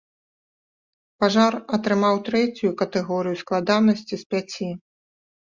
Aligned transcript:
Пажар 1.23 1.53
атрымаў 1.77 2.15
трэцюю 2.31 2.71
катэгорыю 2.81 3.35
складанасці 3.43 4.15
з 4.25 4.35
пяці. 4.35 4.69